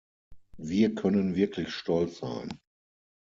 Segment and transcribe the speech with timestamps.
[0.57, 2.57] Wir können wirklich stolz sein.